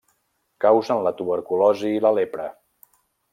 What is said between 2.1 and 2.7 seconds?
lepra.